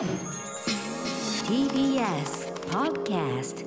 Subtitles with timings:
[0.00, 0.08] TBS
[2.70, 3.66] Podcast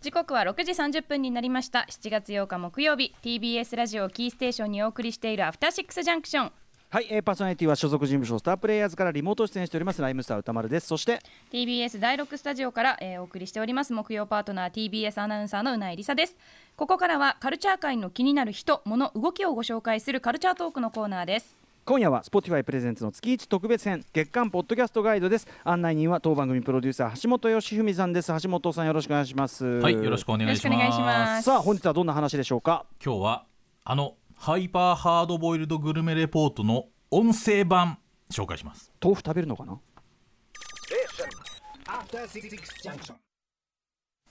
[0.00, 1.86] 時刻は6時30分になりました。
[1.90, 3.14] 7月8日木曜日。
[3.22, 6.52] TBS ラジオキーステーションにお送りしているアフターシックスジャンクション。
[6.88, 10.00] はい、えー、パーソナリティは所属事務所スタープレイヤーズからリモート出演しております。
[10.00, 10.86] ライムスター歌丸です。
[10.86, 11.20] そして
[11.52, 16.38] ？TBS 第6スタジオから、えーお送りしております木曜パートナー TBS アナウンサーのうないりさです。
[16.76, 30.72] ここからはカルチャー界の気になる人物動きをご紹介するカルチャートークのコーナーです今夜は Spotify プレゼンツの月一特別編月間ポッドキャストガイドです案内人は当番組プロデューサー橋本義文さんです橋本さんよろしくお願いしますはい、よろしくお願いします。
[30.72, 32.86] よろしくお願いしますさあ本日はどんな話でしょうか？
[33.00, 33.44] 今日は
[33.84, 37.98] あのハイパーハードボイルドグルメレポートの音声版
[38.32, 38.90] 紹介します。
[39.00, 39.78] 豆腐食べるのかな？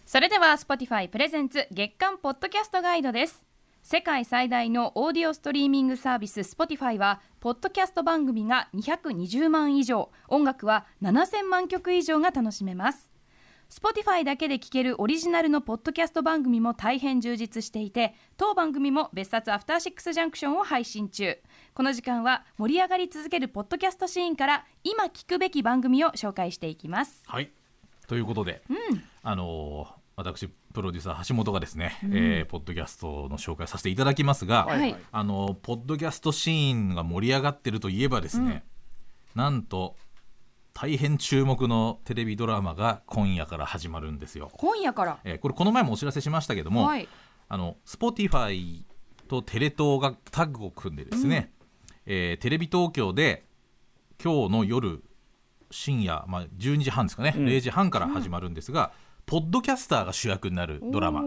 [0.05, 3.45] それでは Spotify プレゼンツ月間ポッドキャストガイドです
[3.87, 10.09] 世界最大のオーディオストリーミングサービス Spotify はポッドキャスト番組が220万以上。
[10.27, 13.11] 音楽は7000万曲以上が楽しめます。
[13.69, 21.37] Spotify だけで聴けるオリジナルのポッドキャスト番組も大変充実していて当番組も別冊アフターシックスジャンクションを配信中。
[21.75, 27.21] この時間は盛り上がり続けるポッドキャストシーンから今聞くべき番組を紹介していきます。
[27.27, 27.51] はい。
[28.07, 28.63] ということで、
[29.21, 34.79] あのー私プロデューサー橋本がですね、えーポッドキャストの紹介させていただきますが、はい。
[34.79, 34.95] はい。
[35.11, 38.63] あのーポッドキャストシーンが盛り上がってるといえばですね、
[39.35, 39.95] なんと
[40.73, 44.49] 大変注目のテレビドラマが今夜から始まるんですよ。
[44.53, 45.19] 今夜から？
[45.25, 47.07] えーこれこの前もお知らせしましたけども、はい。
[47.49, 48.83] あの Spotify
[49.27, 51.51] とテレ東がタッグを組んでですね、
[52.05, 53.45] えーテレビ東京で
[54.23, 55.03] 今日の夜
[55.71, 57.45] 深夜、まあ、12時半ですかね、うん。
[57.47, 58.93] 0時半から始まるんですが、
[59.25, 61.23] ポッドキャスターが主役になるドラマ。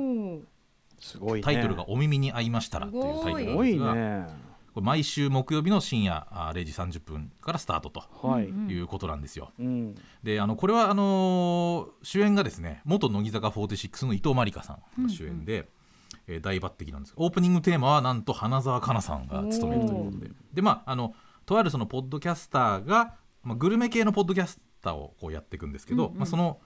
[1.00, 1.44] すごいね。
[1.44, 4.48] タイトルが「お耳に合いましたら」というタイトルすごいなんですが、ね。
[4.74, 9.52] これ毎週木曜日の深夜あー0時30分からスタートとはい、いうことなんですよ。
[9.58, 9.94] うん。
[10.22, 15.68] であのこれはあのー主演がですね元乃木坂46の伊藤まりかさんが主演で、
[16.26, 17.14] えー大抜擢なんです。
[17.16, 20.30] オープニングテーマはなんと花澤香菜さんが務めるということで。
[20.52, 21.14] でまああの
[21.46, 26.60] とあるそのポッドキャスターが、まあ、グルメ系のポッドキャスターをこうやっていくんですけど、まあ、その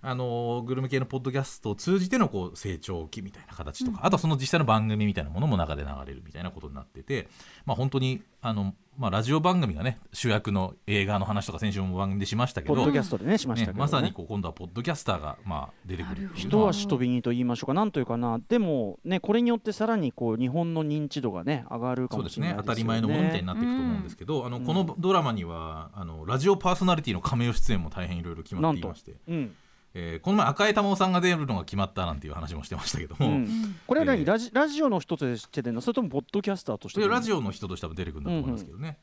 [0.00, 7.28] あのーグルメ系のポッドキャストを通じてのこう成長期みたいな形とか、あとはその実際の番組みたいなものも中で流れるみたいなことになってて、
[7.66, 13.78] まあ、本当にあの、まあ、ラジオ番組がね主役の映画の話とか先週も番組でしましたけどポッドキャストでねしましたけど、ね。
[13.78, 16.30] ねまさにこう今度はポッドキャスターがまあ出てくる。
[16.34, 29.54] 一足飛びにと言いましょうか、なんというかな、でもね、これによってさらにこう日本の認知度がね、上がるかもしれない当たり前のものみたいになっていくと思うんですけど、あのこのドラマにはあのラジオパーソナリティの亀出演も大変いろいろ決まっていまして、うん
[29.94, 33.76] えーこの前赤江珠緒さんが出るのが決まったなんていう話もしてましたけども、うん。
[33.86, 38.98] これは何、えーラジラジオの一つとして出るのそれともポッドキャスターとしてラジオの人としては出てくるんだと思いますけどね、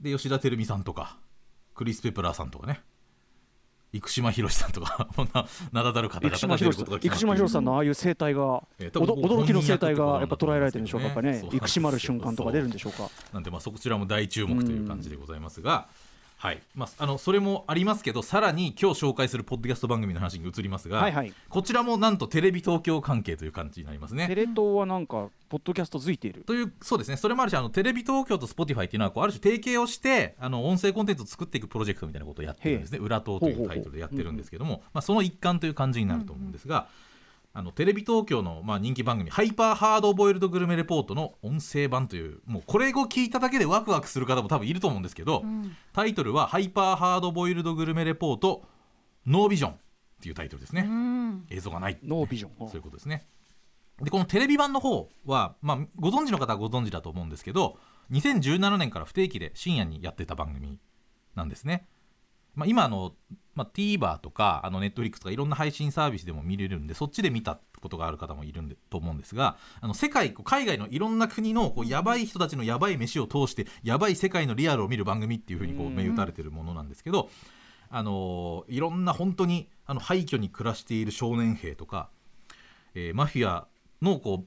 [0.00, 1.18] で吉田照美さんとか
[1.74, 2.80] クリス・ペプラーさんとかね。
[4.00, 7.14] 生島博さんとか こんな名だたる方々生島が出る博さんことが決まっている。
[7.14, 11.42] 生島博さんのああいう生態が、えー驚きの生態がやっぱ捉えられてるんでしょうか、ね。
[11.52, 13.08] 生島る瞬間とか出るんでしょうか。
[13.32, 15.86] なんでまあそちらも大注目という感じでございますが、
[16.44, 16.60] はい。
[16.74, 21.32] まあ、あのそれもありますけどさらに今日紹介するポッドキャスト番組の話に移りますが、はいはい。
[21.48, 24.26] こちらもなんとテレビ東京関係という感じになりますね。
[24.26, 26.42] テレ東はなんか、ポッドキャスト付いている。
[26.42, 27.16] というそうですね。
[27.16, 32.98] それもあるしあのテレビ東京と Spotify っていうのはこうある種提携をしてあの音声コンテンツを作っていくプロジェクトみたいなことをやってるんですね。
[32.98, 36.88] 裏党というタイトルでやってるんですけども、まあ、その一環という感じになると思うんですが、
[37.56, 45.44] あのテレビ東京のまあ人気番組「ハイパーハードボイルドグルメレポート」の音声版というもうこれを聞いただけでワクワクする方も多分いると思うんですけど、
[45.92, 48.64] タイトルは「ハイパーハードボイルドグルメレポート
[49.24, 49.76] ノービジョン」っ
[50.20, 50.88] ていうタイトルですね、
[51.48, 52.68] 映像がないノービジョン。
[52.68, 53.26] そういうことですね。
[54.02, 57.78] でこのテレビ版の方は、まあ、ご存知の方はご存知だと思うんですけど
[58.10, 60.80] 2017年から不定期で深夜にやってた番組
[61.36, 61.86] なんですね。
[62.54, 63.14] まあ、今あの、
[63.54, 77.28] まあ、TVer とかあの Netflix とかいろんな配信サービスでも見れるんでそっちで見たことがある方もいるんでと思うんですがあの世界海外のいろんな国のこうやばい人たちのやばい飯を通してやばい世界のリアルを見る番組っていうふうにこう銘打たれてるものなんですけど、
[77.90, 82.08] あのいろんな本当にあの廃墟に暮らしている少年兵とか、
[82.94, 83.66] えーマフィア
[84.02, 84.46] のこう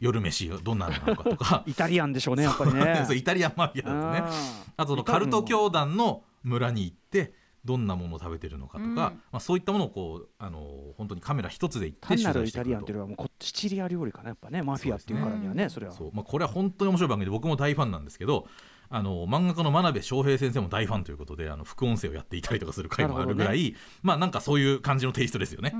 [0.00, 1.64] 夜飯がどんなのなのかとか。
[1.66, 3.06] イタリアンでしょうね、やっぱりね。
[3.14, 4.68] イタリアンマフィアですね。
[4.76, 7.32] あとそのカルト教団の村に行って
[7.64, 8.94] どんなものを食べてるのかとか、うん。
[8.94, 12.58] まあ、そういったものをこうあの本当にカメラ一つで行って取材してくると。
[12.58, 15.92] タリアンというよりはもうこシチリア料理かなやっぱねマフィアっていうからにはねそれは。
[15.92, 18.46] そう、まあ、これは本当に面白い番組で僕も大ファンなんですけど
[18.90, 25.74] あの漫画家の真鍋昌平先生も大ファンということであの副音声をやっていたりとかする回もあるぐらい、まあなんかそういう感じのテイストですよね。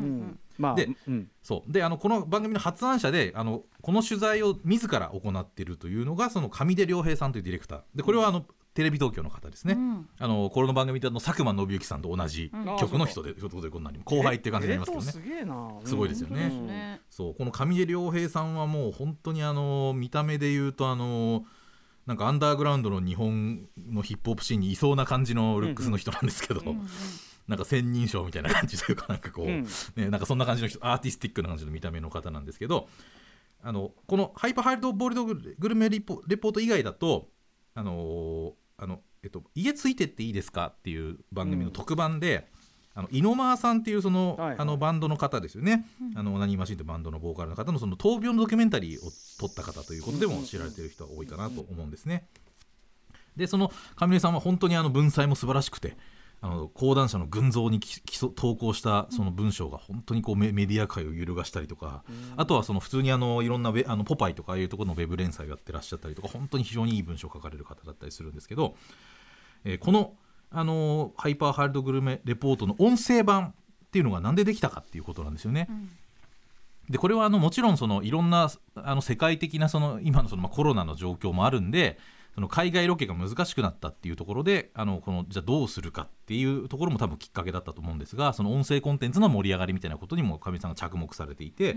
[0.77, 1.31] でうん。
[1.43, 1.73] そう。
[1.73, 7.81] であのこの番組の発案者であのこの取材を自ら行っているというのがその上出良平さんというディレクター。
[7.95, 10.09] でこれはあのテレビ東京の方ですね、うん。
[10.19, 12.77] あのこの番組であの佐久間信之さんと同じうん。
[12.77, 15.27] 曲の人で、ということでこんなに後輩って感じになりますけどね。
[15.27, 16.41] えすげえなすごいですよね。
[16.41, 21.45] 本当ですねそうこの上出良平さんはもう本当にあの見た目で言うとあの
[22.07, 26.89] なんかアンダーグラウンドの日本のヒップホップシーンにいそうな感じのルックスの人なんですけど、うんうん。
[27.47, 29.67] なんか千人称みたいな感じというかなんかこう、うん。
[29.97, 32.89] ね、なんかそんな感じの人アーティスティックな感じの見た目の方なんですけど
[33.63, 37.29] あのこのハイパーハイドボールドグルメリポレポート以外だと
[37.75, 42.49] あのあの、えっと、家ついてっていいですかっていう番組の特番で、
[42.95, 44.59] あのイノマーさんっていうその,、はいはい。
[44.59, 49.11] あのバンドの方ですよね、あのオナニーマシンというバンドのボーカルの方のその闘病のドキュメンタリーを
[49.41, 52.29] 撮った方ということでも知られている人は多いかなと思うんですね。
[53.37, 55.97] でその上根さんは本当にあの文才も素晴らしくて
[56.45, 62.05] あの講談社の群像にききそ投稿したその文章が本当にこうメメディア界を揺るがしたりとか、
[62.37, 68.77] あとはその普通にあのいろんなウェあのポパイとかああいうところのウェブ連載をやってらっしゃったりとか本当に非常にいい文章を書かれる方だったりするんですけど、
[69.65, 70.13] えーこの、
[70.51, 73.55] あのハイパーハイルドグルメレポートの音声版
[73.87, 75.67] っていうのがなんでできたかっていうことなんですよね。
[76.91, 81.99] でこれはあのもちろんそのいろんなあの世界的なその今のそのまあコロナの状況もあるんで
[82.35, 91.77] その海外ロケが難しくなったっていうところであのこのじゃあどうするかっていうところも多分きっかけだったと思うんですがその音声コンテンツの盛り上がりみたいなことにも上さんが着目されていて、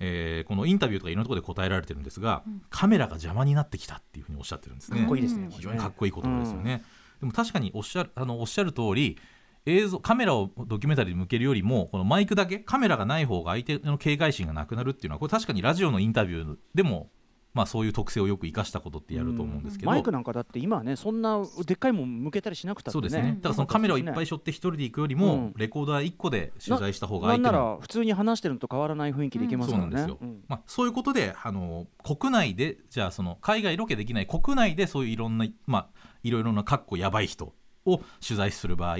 [0.00, 5.00] えーこのインタビューとかいろんなところで答えられてるんですが、カメラが邪魔になってきたっていうふうにおっしゃってるんですね。
[5.00, 6.82] かっこいいですね非常にかっこいい言葉ですよね。
[7.20, 9.18] でも確かにおっしゃるあのおっしゃる通り
[9.66, 17.10] 映像カメラをドキュメンタリーに向けるよりもこのマイクだけカメラがない方が相手の警戒心がなくなるっていうのはこれ確かにラジオのインタビューでも
[17.54, 23.00] まあそういう特性をよく生かしたことってやると思うんですけど、マイクなんかだって今はねそんなでっかいもん向けたりしなくたってね。
[23.00, 23.36] そうですね。
[23.36, 25.54] だからそのカメラをいっぱい背負って一人で行くよりも、うん。
[25.56, 27.42] レコーダー1個で取材した方がなん。
[27.42, 29.90] な相手のら普通に話してるのと変わらない雰囲気でいけますからね。
[29.92, 30.44] そうなんですよ、うん。
[30.48, 35.88] まあ、そういうことであの国内でじゃあその海外ロケできない国内でそういういろんな、まあ、
[36.24, 37.54] いろいろなかっこやばい人
[37.86, 38.98] を取材する場合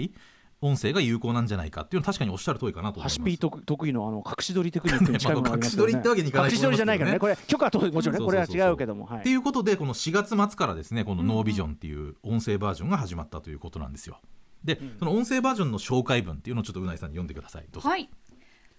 [0.60, 5.92] 音声が有効なんじゃないかっていうのは確かにおっしゃる通りかなと思いますハシピー得得意のあの隠し撮りテクニックに近いものがありますよね。
[5.92, 7.18] まあ隠し撮りってわけにいかない隠し撮りじゃないからね。
[7.18, 8.24] これ許可は取るもちろんね。
[8.24, 9.04] これは違うけども。
[9.04, 14.20] はいっていうことでこの4月末からですねこのノービジョンっていう音声バージョンが始まったということなんですよ
[14.64, 18.08] で、その音声バージョンの紹介文っていうのをちょっとうないさんに読んでくださいどうぞはい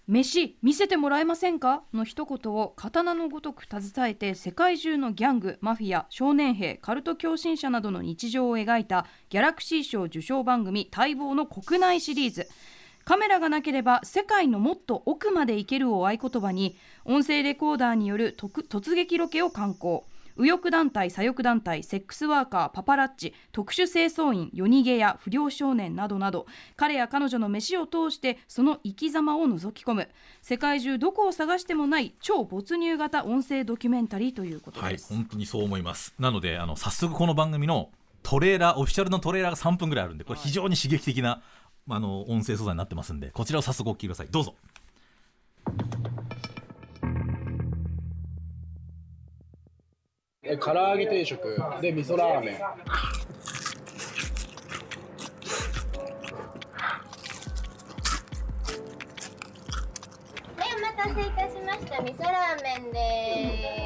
[0.08, 1.82] 飯見せてもらえませんか？
[1.92, 12.46] の一言を刀のごとく携えて世界中のギャングマフィア少年兵カルト狂信者などの日常を描いたギャラクシー賞受賞番組待望の国内シリーズ。
[13.04, 20.06] カメラがなければ世界のもっと奥まで行けるを合言葉に音声レコーダーによる突撃ロケを敢行。
[20.36, 26.46] 右翼団体左翼団体セックスワーカーパパラッチ特殊清掃員夜逃げや不良少年などなど
[26.76, 30.08] 彼や彼女の飯を通してその生き様を覗き込む。
[30.42, 36.14] 世界中どこを探してもない超没入型音声ドキュメンタリーということはいです、本当にそう思います。
[36.18, 37.90] なのであの早速この番組の
[38.22, 41.42] トレーラーオフィシャルのトレーラーが3分ぐらいあるんでこれ非常に刺激的な、
[41.88, 44.28] あの音声素材になってますんでこちらを早速お聞きください。
[44.30, 44.54] どうぞ
[50.48, 51.60] え唐揚げ定食。
[51.80, 52.60] で味噌ラーメン。
[52.60, 52.76] は
[60.64, 62.00] い、お待たせいたしました。
[62.00, 63.85] 味噌ラーメンです。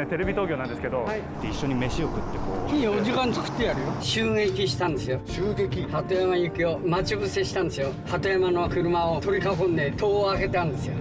[0.00, 1.06] せんテレビ東京なんですけど、
[1.42, 2.74] 一緒に飯を食ってこう。
[2.74, 3.86] いいお時間作ってやるよ。
[4.00, 5.20] 襲撃したんですよ。
[5.26, 5.82] 襲撃？
[5.84, 7.90] 鳩山行きを待ち伏せしたんですよ。
[8.06, 10.94] 鳩山の車を取り囲んで戸を開けたんですよ。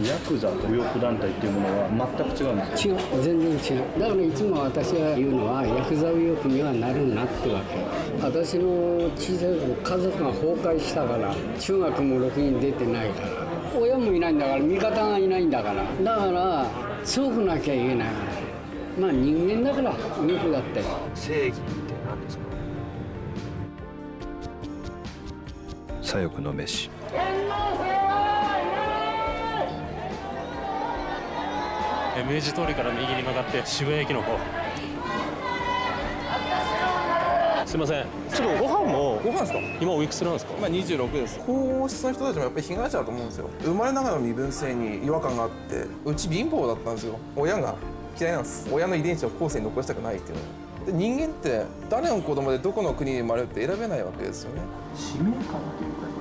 [0.00, 2.96] ヤクザと右翼団体っていうものは全く違うんです違う。
[3.22, 4.00] 全然違う。
[4.00, 7.76] だからいつも私が言うのはヤクザ右翼にはなるなってわけ。
[8.22, 13.45] 私の小さい頃家族が崩壊したから中学もろくに出てないから
[13.78, 15.84] 親もいないんだから味方がいないんだから。
[16.02, 16.66] だから
[17.04, 18.08] 強くなきゃいけない。
[18.98, 20.82] まあ人間だから右翼だって。
[21.14, 21.62] 正義って
[22.08, 22.44] 何ですか？
[26.02, 26.90] 左翼の飯。
[32.18, 34.38] え明治通りから右に曲がって渋谷駅の方
[37.66, 38.06] すいません。
[38.32, 39.58] ちょっとご飯もご飯ですか？
[39.80, 40.52] 今おいくつなんですか？
[40.60, 41.38] まあ26です。
[41.40, 43.50] 皇室の人たちもやっぱり被害者だと思うんですよ。
[43.62, 47.18] 生まれながらの身分性に違和感があってうち貧乏だったんですよ。
[47.34, 47.74] 親が
[48.18, 48.68] 嫌いなんです。
[48.72, 50.44] 親の遺伝子を後世に残したくないっていうの。
[50.86, 54.60] で人間って誰の子供でどこの国に生まれるって選べないわけですよね。
[54.94, 55.56] 使命感というか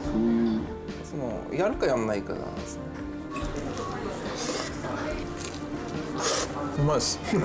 [0.04, 0.62] そういう。
[1.04, 2.82] そのやるかやんないかなんですね
[6.80, 7.20] うまいです。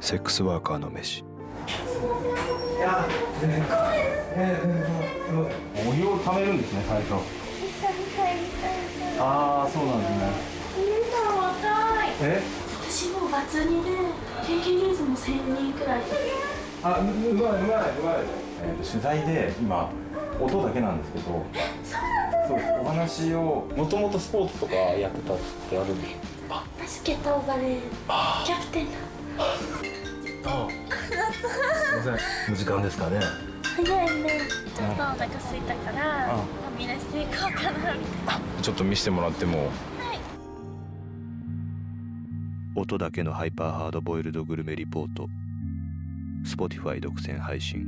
[0.00, 1.22] セックスワーカーの飯
[2.78, 2.80] お
[5.94, 7.14] 湯をためるんですね最初
[9.18, 10.18] ああそうなんですね
[10.76, 12.08] 皆さん若い。
[12.22, 12.40] え
[12.80, 13.90] 私もバツ2で
[14.46, 16.02] 経験人数も1000人くらい。
[16.84, 17.14] あうまい。
[17.14, 17.50] うまい。
[17.50, 18.16] うまい、
[18.62, 19.90] えーと取材で今
[20.40, 21.24] 音だけなんですけど
[22.46, 26.14] そうですお話をもともとスポーツとかやってたってあるんです
[26.48, 27.80] バスケとバレー
[28.46, 28.98] キャプテンだ
[30.46, 30.66] あ
[31.38, 32.56] すいません。
[32.56, 33.20] 時間ですかね。
[33.62, 34.40] 早いね。
[34.76, 38.62] ちょっとお腹空いたからファミレス行こうかなみたいな。
[38.62, 39.70] ちょっと見せてもらっても。
[42.74, 45.28] 音だけのハイパーハードボイルドグルメリポート。
[46.44, 47.86] Spotify 独占配信。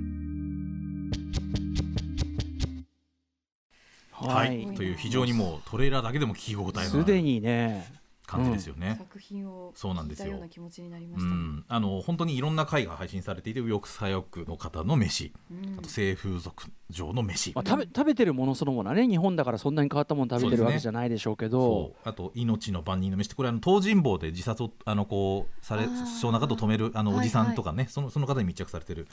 [4.13, 6.91] はい、という非常にもうトレーラーだけでも聞き応えのある。
[6.91, 8.00] すでにね
[8.31, 8.95] 感じですよね。
[8.99, 10.27] 作品をそうなんですよ。
[10.27, 11.35] 聞いたような気持ちになりまうした。
[11.35, 11.37] ね。
[11.37, 15.79] ん、あの本当にいろんな回が配信されていて右翼左翼の方の飯、うん。
[15.79, 21.95] あと性風俗上の飯、まあ、食べ食べてるものそのものはね日本だからそんなに変わったもの食べてるわけじゃないでしょうけど。
[22.05, 23.27] あと命の万人の飯。
[23.27, 25.87] ってこれあの東尋坊で自殺をあのこうされ
[26.21, 27.47] そうな方を止めるあのおじさはい。
[27.49, 29.09] はいんとかね、そのその方に密着されてる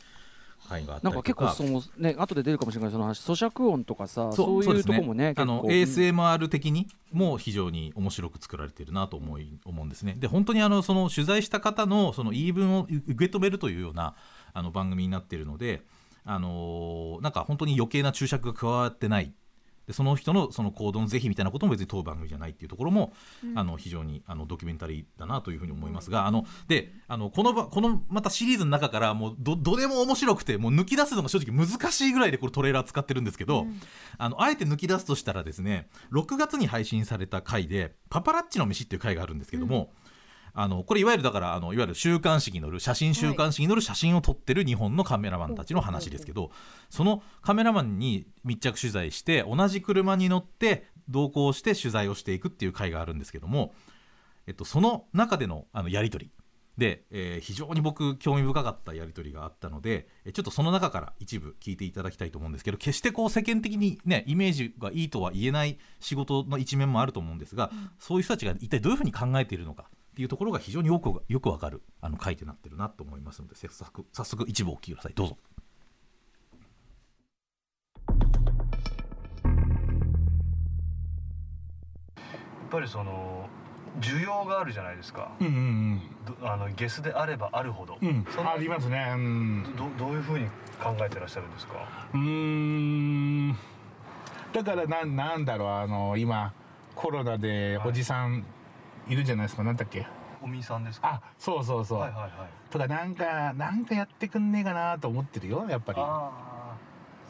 [0.68, 10.16] 回があったなんりとかか結構そのね後で出るかもしれないその話咀嚼音とかさそういうとこもねあの ASMR 的にも非常に面白く作られているなと思い思うんですね。
[10.18, 14.16] で本当にあのその取材した方のその言い分を受け止めるというような
[14.54, 15.82] あの番組になっているので、
[16.26, 19.34] あのーなんか本当に余計な注釈が加わってない。
[19.88, 23.14] でその人のその行動の是非みたいなことも別に問う番組じゃないっていうところも、
[23.56, 33.66] あの非常にあのドキュメンタリーだなというふうに思いますが、あのであのこのばこのまたシリーズの中からもうどどれも面白くてもう抜き出すのが正直難しいぐらいでこれトレーラー使ってるんですけど、
[34.18, 39.94] あのあえて抜き出すとしたらですね6月に配信された回で「パパラッチの飯」っていう回があるんですけども、
[40.60, 46.50] あのこれいわゆるだからあのいわゆる週刊誌に載る写真週刊誌に載る写真を撮ってる日本のカメラマンたちの話ですけど
[46.90, 53.76] そのカメラマンに密着取材して同じ車に乗って同行して取材をしていくっていう回があるんですけども、
[54.48, 56.32] えっと、その中でのあのやり取り。
[56.76, 75.14] で、えー非常に僕興味深かったやり取りがあったのでえちょっとその中から一部聞いていただきたいと思うんですけど決してこう世間的にねイメージがいいとは言えない仕事の一面もあると思うんですが、そういう人たちが一体どういうふうに考えているのかっていうところが非常によくよくわかるあの回となってるなと思いますので早速早速一部お聞きください。
[75.14, 75.38] どうぞ。
[82.08, 83.48] やっぱりその
[84.02, 86.02] 需要があるじゃないですか、うんうん
[86.42, 89.14] どあのゲスであればあるほど、うん、ありますね。
[89.14, 89.76] うん。
[89.78, 90.48] どどういうふうに
[90.82, 92.08] 考えてらっしゃるんですか？
[92.12, 92.20] うー
[93.52, 93.56] ん。
[94.52, 96.54] だからなんなんだろうあの今
[96.96, 98.44] コロナでおじさん
[99.10, 100.06] いるじゃないですか、なんだっけ？
[100.42, 101.08] おみさんですか？
[101.08, 102.32] あそうそうそう、はいはいはい。
[102.70, 106.00] とかなんかなんかやってくんねえかなと思ってるよやっぱり。
[106.02, 106.32] あ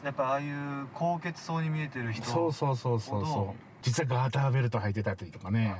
[0.02, 3.60] あやっぱああいう高血そうに見えてる人そうそうそうそうそう。
[3.82, 5.76] 実はガーターベルト履いてたりとかね。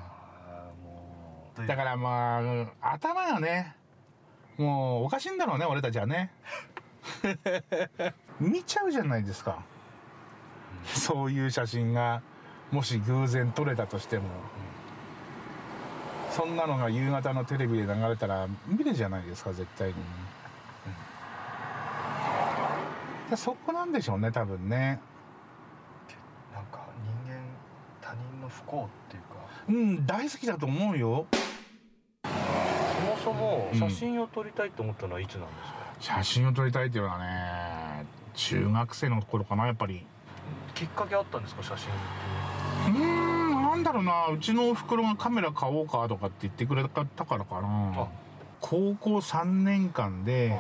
[1.67, 2.41] だからま
[2.81, 3.75] あ頭がね。
[4.57, 6.33] もうおかしいんだろうね俺たちはね。
[8.41, 9.59] 見ちゃうじゃないですか。
[10.85, 12.23] そういう写真が
[12.71, 14.25] もし偶然撮れたとしても
[16.39, 19.95] そんなのが夕方のテレビで流れたら見るじゃないですか絶対に、
[23.31, 23.37] うん。
[23.37, 25.01] そこなんでしょうね多分ね。
[26.55, 26.87] なんか
[27.27, 27.41] 人間
[28.01, 29.29] 他人の不幸っていうか。
[29.69, 31.27] うん大好きだと思うよ。
[32.23, 32.31] そ
[33.01, 35.47] もそもうん写真を撮りたいって思ったのはいつなんで
[35.99, 40.07] すか、写真を撮りたいっていうのはね中学生の頃かなやっぱり。
[40.77, 41.89] きっかけあったんですか写真
[42.95, 43.28] うーんなん
[43.89, 48.09] だろうなうちのおふくろがカメラ買おうかとかって言ってくれたからかな。
[48.61, 50.59] 高校3年間で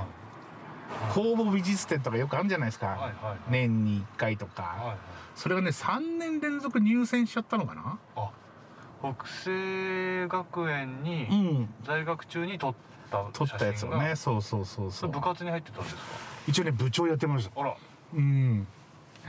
[1.13, 3.13] 公募美術展とかよくあるんじゃないですか、
[3.51, 4.97] 年に1回とか、
[5.35, 7.99] それがね3年連続入選しちゃったのかな。
[9.01, 11.69] 北西学園にうん。
[11.85, 12.75] 在学中に撮っ
[13.11, 14.17] た撮ったやつをね。
[14.17, 15.11] そうそうそうそう。
[15.11, 16.01] 部活に入ってたんですか？
[16.49, 17.61] 一応ね部長やってました。
[17.61, 17.77] あら。
[18.15, 18.67] うん。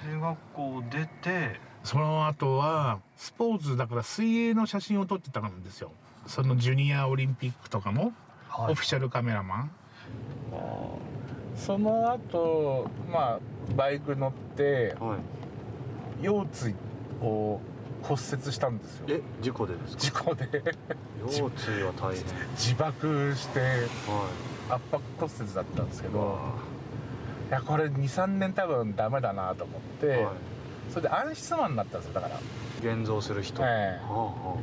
[0.03, 5.91] 中学校出てその後はスポーツだから水泳の写真を撮ってたんですよ。
[6.27, 8.13] そのジュニアオリンピックとかの
[8.67, 9.71] オフィシャルカメラマン、
[11.55, 13.39] その後まあ
[13.75, 14.95] バイク乗って、
[16.21, 16.75] 腰椎
[17.21, 17.59] を
[18.03, 19.05] 骨折したんですよ。
[19.09, 19.99] え事故でですか？
[20.01, 20.47] 事故で。
[21.25, 22.23] 腰椎は大変。
[22.55, 23.59] 自爆して、
[24.69, 26.37] 圧迫骨折だったんですけど
[27.49, 30.27] いやこれ23年多分ダメだなと思って、
[30.89, 32.39] それで暗室マンになったんですよだから。
[32.81, 34.03] 現像する人、ええ。
[34.03, 34.57] はあは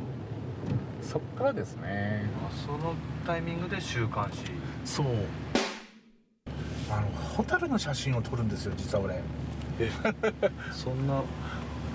[1.01, 2.29] そっからですね。
[2.47, 2.93] あその
[3.25, 4.39] タイミングで週刊誌。
[4.83, 5.05] そう。
[6.89, 9.21] あのホタルの写真を撮るんですよ実は俺。
[9.79, 9.89] え
[10.71, 11.21] そんな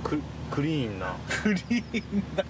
[0.04, 0.20] ク
[0.50, 1.14] クリーンな。
[1.42, 2.44] クリーンな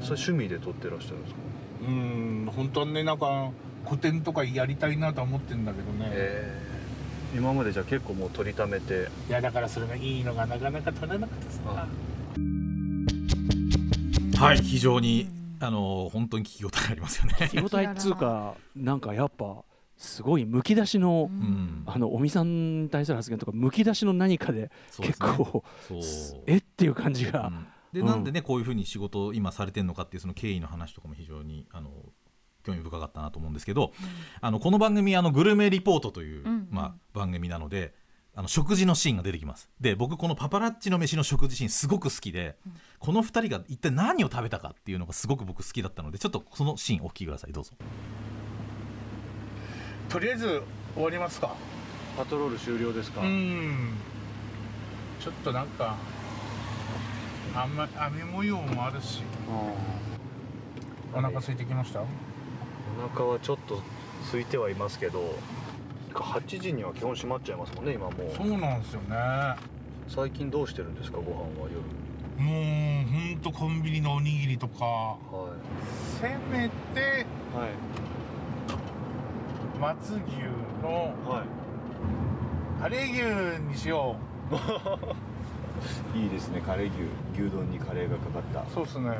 [0.00, 1.40] それ趣味で撮ってらっしゃるんですか？
[1.88, 3.50] うん本当はねなんか
[3.84, 6.10] 古典とかやりたいなとは思ってんだけどね、
[7.36, 9.08] 今までじゃあ結構もう撮りためて。
[9.28, 11.86] いやだからそれがいいのがなかなか撮れなくてさ。
[14.42, 15.28] はい非常に
[15.60, 17.34] あの本当に聞き応えありますよね。
[17.40, 19.64] 聞き応えっつうかなんかやっぱ
[19.96, 21.30] すごいむき出しの、
[21.86, 26.42] あの尾身さんに対する発言とかむき出しの何かで結そうですね。
[26.46, 27.52] えっていう感じが、
[27.92, 28.06] でうん。
[28.06, 31.90] なんでねこういうふうに仕事を今されてるのかっていうその経緯の話とかも非常にあの
[32.66, 33.92] 興味深かったなと思うんですけど、
[34.40, 36.68] あのこの番組あのグルメリポートという、うん。
[36.70, 37.94] まあ、番組なので
[38.34, 39.70] あの食事のシーンが出てきます。
[39.80, 42.56] で僕このパパラッチの飯の食事シーンすごく好きで、
[42.98, 47.52] この2人が一体何を食べたかっていうのがすごく僕好きだったのでちょっとそのシーンお聞きください。
[47.52, 47.72] どうぞ。
[50.08, 50.62] とりあえず
[50.94, 51.54] 終わりますか。
[52.16, 53.20] パトロール終了ですか。
[53.22, 53.94] うん。
[55.20, 55.96] ちょっとなんか
[57.54, 59.22] あんま雨模様もあるし。
[61.14, 62.00] お腹空いてきました？
[62.98, 63.80] お腹はちょっと
[64.30, 65.34] 空いてはいますけど
[66.14, 68.34] 8時には基本閉まっちゃいますもんね今もう。
[68.36, 69.16] そうなんですよね。
[70.08, 71.82] 最近どうしてるんですかご飯は夜。
[72.42, 75.16] もうほんとコンビニのおにぎりとか、は
[75.50, 76.18] い。
[76.20, 77.70] せめてはい。
[79.78, 80.20] 松牛
[80.82, 81.14] の
[82.80, 84.16] カレー牛にしよ
[86.14, 86.90] いいですねカレー
[87.34, 87.42] 牛。
[87.42, 88.60] 牛丼にカレーがかかった。
[88.60, 89.18] うそうっすね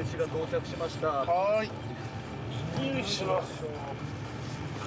[0.00, 1.08] 飯が到着しました。
[1.08, 1.68] はーい。
[2.94, 3.42] よいしょ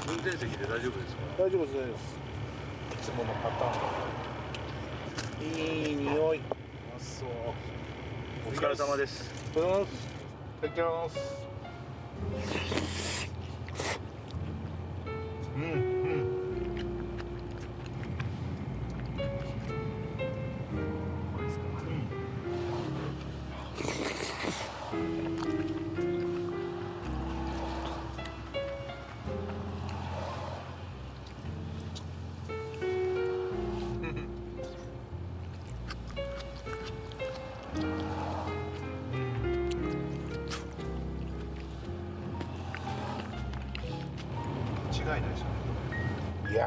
[0.08, 1.22] 運転席で大丈夫ですか？
[1.38, 1.76] 大丈夫です。
[1.76, 2.02] 大丈夫です
[2.94, 5.46] いつものパターン。
[5.46, 6.42] いい匂い。
[6.98, 7.28] そう
[8.48, 9.30] お疲れ様です。
[9.52, 9.94] いただきます。
[9.94, 9.98] い
[10.62, 13.13] ただきます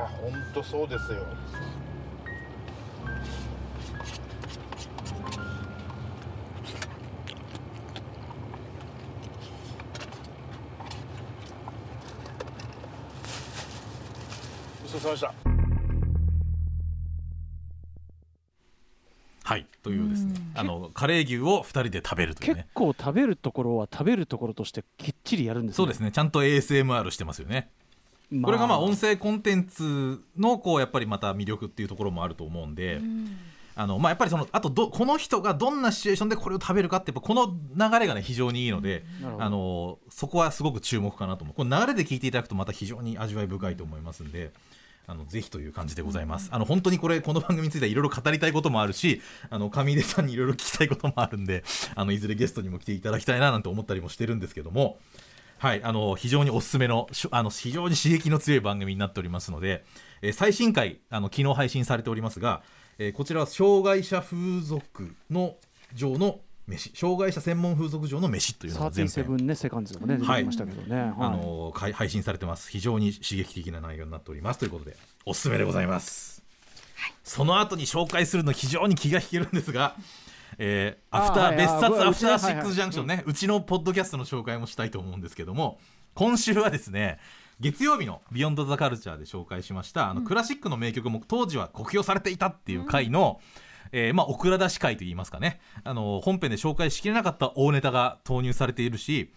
[0.06, 1.18] やほんとそうですよ。
[14.82, 15.34] ごちそうさまでした。
[19.44, 25.76] はいというですねあのカレー牛を2人で食べるという結ね構食べるところは食べるところとしてきっちりやるんですね。
[25.76, 27.70] そうですねちゃんと ASMR してますよね
[28.30, 33.00] まあこれがまあ音声コンテンツのこうやっぱりまた魅力っていうところもあると思うんで、
[33.74, 44.52] あのまあ、やっぱりそのあとどこの人がどんなシチュエーションでこれを食べるかってやっぱこの流れがね非常にいいので、なるほどあのそこはすごく注目かなと思うこの流れで聞いていただくとまた非常に味わい深いと思いますんで。
[45.08, 46.48] あのぜひという感じでございます。
[46.50, 51.62] あの本当にこれこの番組についてはいろいろ語りたいこともあるし、あの上出さんにいろいろ聞きたいこともあるんで、
[51.94, 54.98] あのいずれゲストにも来ていただきたいななんて思ったりもしてるんですけども、
[55.58, 59.84] はい、あの非常におすすめのあの非常に刺激の強い番組になっておりますので、
[60.22, 62.62] えー最新回あの昨日配信されておりますが、
[62.98, 65.56] えーこちらは障害者風俗の
[65.94, 66.92] 上の飯。
[66.94, 69.24] 障害者専門風俗上の飯というのが全編。
[69.24, 71.14] 37ねセカンズもね出てきましたけどね、はい。
[71.18, 72.70] あのかい配信されてます。
[72.70, 76.42] 非常に刺激的な内容になっておりますということでおすすめでございます、
[77.24, 79.96] その後に紹介するの非常に気が引けるんですが
[80.58, 85.78] えーアフター、あはい別冊あアフターシックスジャンクションね、うちのポッドキャストの紹介もしたいと思うんですけども
[86.14, 87.18] 今週はですね
[87.60, 93.40] 月曜日の「ビヨンド・ザ・カルチャー」で紹介しましたあの、クラシックの名曲も当時は酷評されていたっていう回の、
[93.92, 95.60] えーまあ、オクラ出し会といいますかね。
[95.84, 99.32] あの本編で紹介しきれなかった大ネタが投入されているし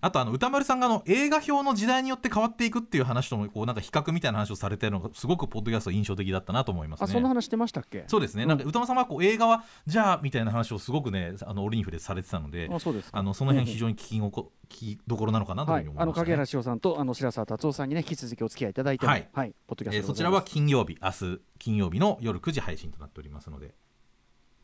[0.00, 7.04] あとあの歌丸さんがあの映画表の時代によって変わっていくっていう話ともこうなんか比較みたいな話をされているのがすごくポッドキャスト印象的だったなと思いますね。
[7.04, 13.18] あそんな話してましたっけそうですね、なんか歌丸さんはこう映画はじゃあみたいな話をすごくねあのオリンフでされてたのであそうですか。
[13.18, 19.28] あのその辺うんうん非常に聞きごこ聞きどころなのかなというふうに思いました、ねあの影原翔さんとあの白沢達夫さんにね引き続きお付き合いいただいてのはい。
[19.32, 23.74] はい、ポッドキャストでえーそちらは金曜日明日金曜日の夜9時配信となっておりますので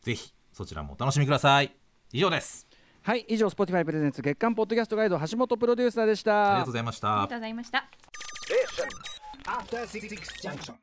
[0.01, 1.75] ぜひそちらもお楽しみください。
[2.13, 2.67] 以上です
[3.03, 7.85] はい以上 Spotify プレゼンツ月間ポッドキャストガイド橋本プロデューサーでしたありがとうございましたありがとうございました
[9.47, 10.73] After Six Junction.